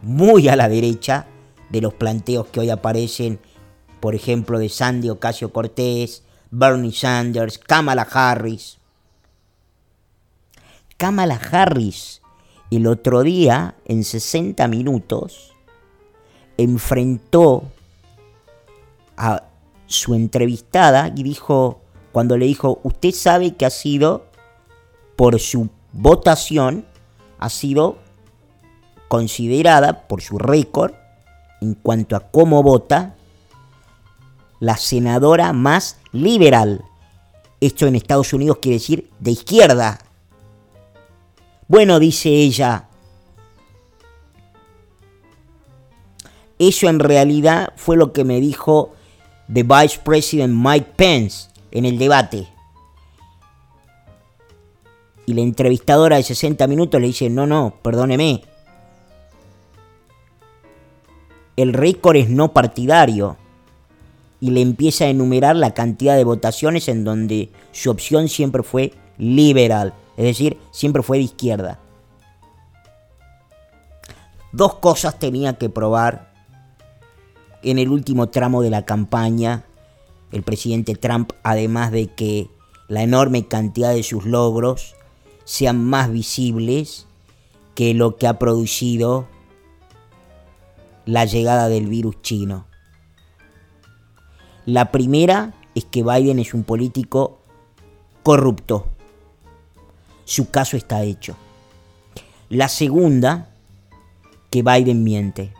muy 0.01 0.47
a 0.47 0.55
la 0.55 0.69
derecha 0.69 1.27
de 1.69 1.81
los 1.81 1.93
planteos 1.93 2.47
que 2.47 2.61
hoy 2.61 2.71
aparecen, 2.71 3.39
por 3.99 4.15
ejemplo, 4.15 4.57
de 4.57 4.69
Sandy 4.69 5.11
Ocasio 5.11 5.53
Cortés, 5.53 6.23
Bernie 6.55 6.91
Sanders, 6.91 7.57
Kamala 7.57 8.07
Harris. 8.13 8.77
Kamala 10.97 11.41
Harris 11.51 12.21
el 12.69 12.85
otro 12.85 13.23
día, 13.23 13.75
en 13.85 14.03
60 14.03 14.67
minutos, 14.67 15.53
enfrentó 16.57 17.63
a 19.17 19.43
su 19.87 20.13
entrevistada 20.13 21.11
y 21.15 21.23
dijo, 21.23 21.81
cuando 22.11 22.37
le 22.37 22.45
dijo, 22.45 22.79
usted 22.83 23.11
sabe 23.11 23.55
que 23.55 23.65
ha 23.65 23.71
sido, 23.71 24.27
por 25.15 25.39
su 25.39 25.69
votación, 25.91 26.85
ha 27.39 27.49
sido 27.49 27.97
considerada 29.07 30.07
por 30.07 30.21
su 30.21 30.37
récord 30.37 30.93
en 31.61 31.73
cuanto 31.73 32.15
a 32.15 32.31
cómo 32.31 32.61
vota 32.61 33.15
la 34.59 34.77
senadora 34.77 35.53
más 35.53 35.97
liberal. 36.11 36.83
Esto 37.59 37.87
en 37.87 37.95
Estados 37.95 38.33
Unidos 38.33 38.57
quiere 38.61 38.77
decir 38.77 39.09
de 39.19 39.31
izquierda. 39.31 39.99
Bueno, 41.67 41.99
dice 41.99 42.29
ella, 42.29 42.87
eso 46.59 46.87
en 46.87 46.99
realidad 46.99 47.73
fue 47.75 47.97
lo 47.97 48.13
que 48.13 48.23
me 48.23 48.39
dijo 48.39 48.93
the 49.51 49.63
Vice 49.63 49.99
President 50.03 50.53
Mike 50.53 50.91
Pence 50.95 51.49
en 51.71 51.85
el 51.85 51.97
debate. 51.97 52.47
Y 55.25 55.33
la 55.33 55.41
entrevistadora 55.41 56.17
de 56.17 56.23
60 56.23 56.67
minutos 56.67 56.99
le 56.99 57.07
dice, 57.07 57.29
no, 57.29 57.47
no, 57.47 57.73
perdóneme, 57.81 58.43
el 61.55 61.73
récord 61.73 62.17
es 62.17 62.29
no 62.29 62.51
partidario 62.51 63.37
y 64.43 64.51
le 64.51 64.59
empieza 64.59 65.05
a 65.05 65.07
enumerar 65.07 65.55
la 65.55 65.73
cantidad 65.73 66.17
de 66.17 66.25
votaciones 66.25 66.89
en 66.89 67.05
donde 67.05 67.49
su 67.71 67.89
opción 67.89 68.27
siempre 68.27 68.61
fue 68.61 68.91
liberal, 69.17 69.93
es 70.17 70.25
decir, 70.25 70.57
siempre 70.69 71.01
fue 71.01 71.15
de 71.15 71.23
izquierda. 71.23 71.79
Dos 74.51 74.73
cosas 74.75 75.17
tenía 75.17 75.53
que 75.53 75.69
probar 75.69 76.33
en 77.61 77.79
el 77.79 77.87
último 77.87 78.27
tramo 78.27 78.61
de 78.61 78.69
la 78.69 78.83
campaña 78.83 79.63
el 80.33 80.43
presidente 80.43 80.95
Trump, 80.95 81.31
además 81.43 81.93
de 81.93 82.07
que 82.07 82.49
la 82.89 83.01
enorme 83.01 83.47
cantidad 83.47 83.93
de 83.93 84.03
sus 84.03 84.25
logros 84.25 84.93
sean 85.45 85.81
más 85.81 86.11
visibles 86.11 87.07
que 87.75 87.93
lo 87.93 88.17
que 88.17 88.27
ha 88.27 88.39
producido 88.39 89.25
la 91.05 91.23
llegada 91.23 91.69
del 91.69 91.87
virus 91.87 92.21
chino. 92.21 92.72
La 94.65 94.91
primera 94.91 95.53
es 95.75 95.85
que 95.85 96.03
Biden 96.03 96.39
es 96.39 96.53
un 96.53 96.63
político 96.63 97.39
corrupto. 98.23 98.87
Su 100.23 100.49
caso 100.49 100.77
está 100.77 101.03
hecho. 101.03 101.35
La 102.49 102.69
segunda, 102.69 103.49
que 104.49 104.63
Biden 104.63 105.03
miente. 105.03 105.51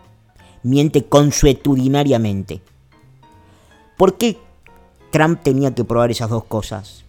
Miente 0.64 1.04
consuetudinariamente. 1.06 2.62
¿Por 3.98 4.18
qué 4.18 4.38
Trump 5.12 5.42
tenía 5.44 5.76
que 5.76 5.84
probar 5.84 6.12
esas 6.12 6.30
dos 6.30 6.46
cosas? 6.46 7.04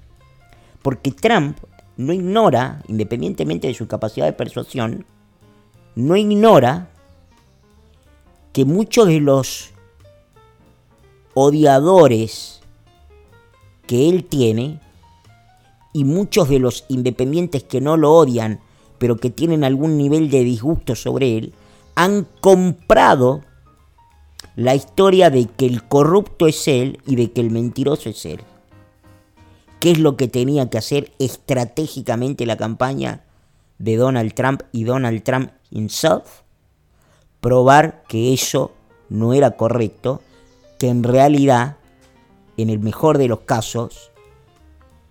Porque 0.83 1.12
Trump 1.12 1.59
no 1.96 2.12
ignora, 2.12 2.83
independientemente 2.88 3.68
de 3.68 3.74
su 3.74 3.87
capacidad 3.87 4.26
de 4.26 4.33
persuasión, 4.33 5.07
no 5.94 6.16
ignora 6.16 6.88
que 8.52 8.64
muchos 8.64 9.07
de 9.07 9.20
los 9.20 9.74
odiadores 11.35 12.61
que 13.87 14.09
él 14.09 14.25
tiene 14.25 14.81
y 15.92 16.05
muchos 16.05 16.49
de 16.49 16.59
los 16.59 16.85
independientes 16.88 17.62
que 17.62 17.81
no 17.81 17.97
lo 17.97 18.12
odian, 18.12 18.61
pero 18.99 19.16
que 19.16 19.31
tienen 19.31 19.64
algún 19.64 19.97
nivel 19.97 20.31
de 20.31 20.42
disgusto 20.44 20.94
sobre 20.94 21.37
él, 21.37 21.53
han 21.94 22.27
comprado 22.40 23.42
la 24.57 24.75
historia 24.75 25.31
de 25.31 25.47
que 25.47 25.66
el 25.66 25.87
corrupto 25.87 26.47
es 26.47 26.66
él 26.68 27.01
y 27.07 27.16
de 27.16 27.33
que 27.33 27.40
el 27.40 27.51
mentiroso 27.51 28.09
es 28.09 28.25
él. 28.25 28.40
¿Qué 29.81 29.90
es 29.90 29.99
lo 29.99 30.16
que 30.16 30.29
tenía 30.29 30.70
que 30.70 30.79
hacer 30.79 31.12
estratégicamente 31.18 32.47
la 32.47 32.57
campaña 32.57 33.25
de 33.79 33.97
Donald 33.97 34.33
Trump 34.35 34.62
y 34.73 34.85
Donald 34.85 35.23
Trump 35.23 35.51
himself? 35.70 36.44
probar 37.44 38.05
que 38.09 38.33
eso 38.33 38.73
no 39.11 39.35
era 39.35 39.51
correcto, 39.51 40.23
que 40.85 40.90
en 40.90 41.03
realidad, 41.03 41.79
en 42.59 42.68
el 42.68 42.79
mejor 42.79 43.16
de 43.16 43.27
los 43.27 43.40
casos, 43.40 44.12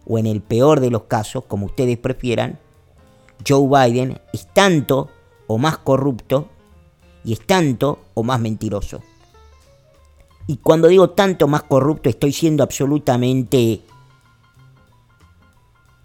o 0.05 0.19
en 0.19 0.27
el 0.27 0.39
peor 0.39 0.81
de 0.81 0.91
los 0.91 1.05
casos, 1.05 1.45
como 1.47 1.65
ustedes 1.65 1.97
prefieran, 1.97 2.59
Joe 3.47 3.67
Biden 3.67 4.21
es 4.33 4.45
tanto 4.53 5.09
o 5.47 5.57
más 5.57 5.79
corrupto 5.79 6.47
y 7.23 7.33
es 7.33 7.43
tanto 7.47 8.03
o 8.13 8.21
más 8.21 8.39
mentiroso. 8.39 9.01
Y 10.45 10.57
cuando 10.57 10.89
digo 10.89 11.09
tanto 11.09 11.47
más 11.47 11.63
corrupto 11.63 12.07
estoy 12.07 12.33
siendo 12.33 12.61
absolutamente 12.61 13.81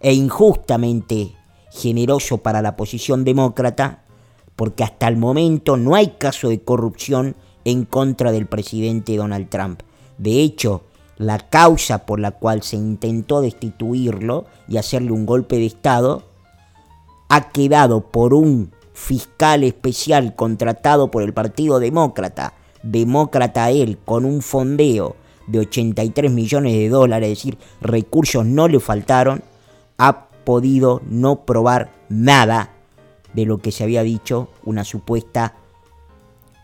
e 0.00 0.14
injustamente 0.14 1.36
generoso 1.72 2.38
para 2.38 2.62
la 2.62 2.74
posición 2.74 3.22
demócrata 3.22 4.06
porque 4.56 4.82
hasta 4.82 5.08
el 5.08 5.18
momento 5.18 5.76
no 5.76 5.94
hay 5.94 6.12
caso 6.12 6.48
de 6.48 6.62
corrupción 6.62 7.36
en 7.70 7.84
contra 7.84 8.32
del 8.32 8.46
presidente 8.46 9.16
Donald 9.16 9.48
Trump. 9.48 9.82
De 10.16 10.40
hecho, 10.40 10.84
la 11.18 11.38
causa 11.38 12.06
por 12.06 12.18
la 12.18 12.30
cual 12.30 12.62
se 12.62 12.76
intentó 12.76 13.40
destituirlo 13.40 14.46
y 14.68 14.78
hacerle 14.78 15.12
un 15.12 15.26
golpe 15.26 15.56
de 15.56 15.66
Estado 15.66 16.22
ha 17.28 17.50
quedado 17.50 18.00
por 18.00 18.32
un 18.32 18.72
fiscal 18.94 19.64
especial 19.64 20.34
contratado 20.34 21.10
por 21.10 21.22
el 21.22 21.34
Partido 21.34 21.78
Demócrata, 21.78 22.54
demócrata 22.82 23.70
él, 23.70 23.98
con 24.04 24.24
un 24.24 24.40
fondeo 24.40 25.16
de 25.46 25.60
83 25.60 26.32
millones 26.32 26.72
de 26.72 26.88
dólares, 26.88 27.30
es 27.30 27.38
decir, 27.38 27.58
recursos 27.80 28.46
no 28.46 28.66
le 28.66 28.80
faltaron, 28.80 29.42
ha 29.98 30.28
podido 30.44 31.02
no 31.08 31.44
probar 31.44 31.92
nada 32.08 32.70
de 33.34 33.44
lo 33.44 33.58
que 33.58 33.72
se 33.72 33.84
había 33.84 34.02
dicho, 34.02 34.48
una 34.64 34.84
supuesta 34.84 35.54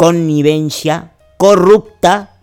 connivencia 0.05 1.15
corrupta 1.39 2.37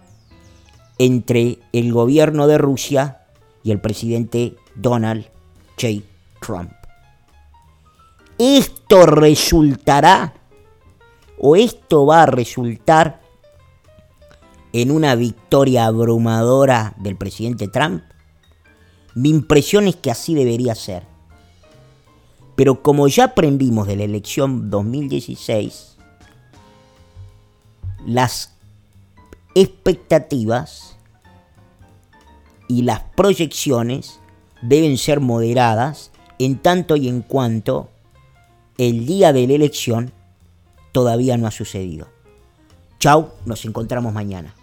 entre 0.98 1.60
el 1.74 1.94
gobierno 1.94 2.48
de 2.48 2.58
Rusia 2.58 3.22
y 3.62 3.70
el 3.70 3.80
presidente 3.80 4.56
Donald 4.74 5.28
J. 5.80 6.04
Trump. 6.42 6.72
Esto 8.40 9.06
resultará, 9.06 10.34
o 11.38 11.56
esto 11.56 12.08
va 12.08 12.24
a 12.24 12.26
resultar 12.26 13.22
en 14.74 14.90
una 14.90 15.14
victoria 15.14 15.86
abrumadora 15.86 16.96
del 16.98 17.16
presidente 17.16 17.68
Trump. 17.68 18.02
Mi 19.14 19.30
impresión 19.30 19.88
es 19.88 19.98
que 19.98 20.10
así 20.10 20.34
debería 20.34 20.74
ser. 20.74 21.04
Pero 22.56 22.82
como 22.82 23.08
ya 23.08 23.26
aprendimos 23.26 23.86
de 23.86 23.98
la 23.98 24.06
elección 24.06 24.72
2016, 24.72 25.91
las 28.06 28.54
expectativas 29.56 30.98
y 32.68 32.84
las 32.84 33.02
proyecciones 33.16 34.20
deben 34.62 34.98
ser 34.98 35.20
moderadas 35.20 36.12
en 36.40 36.58
tanto 36.58 36.96
y 36.96 37.08
en 37.08 37.22
cuanto 37.22 37.90
el 38.78 39.06
día 39.06 39.34
de 39.34 39.46
la 39.48 39.54
elección 39.54 40.14
todavía 40.92 41.38
no 41.38 41.48
ha 41.48 41.52
sucedido. 41.52 42.08
Chau, 43.00 43.32
nos 43.46 43.66
encontramos 43.66 44.14
mañana. 44.14 44.54